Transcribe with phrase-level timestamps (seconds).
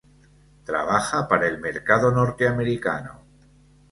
[0.65, 3.21] Trabaja para el mercado norteamericano.